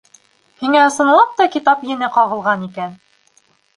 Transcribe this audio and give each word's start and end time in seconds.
Һиңә 0.61 0.85
ысынлап 0.91 1.37
та 1.41 1.47
китап 1.57 1.85
ене 1.91 2.09
ҡағылған 2.17 2.65
икән! 2.69 2.97